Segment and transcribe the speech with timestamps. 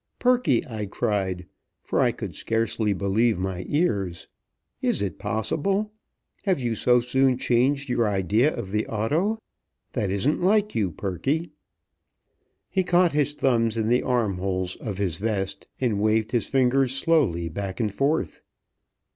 [0.17, 1.45] "Perky!" I cried,
[1.83, 4.27] for I could scarcely believe my ears.
[4.81, 5.91] "Is it possible?
[6.45, 9.37] Have you so soon changed your idea of the auto?
[9.91, 11.51] That isn't like you, Perky!"
[12.67, 17.47] He caught his thumbs in the armholes of his vest, and waved his fingers slowly
[17.47, 18.41] back and forth.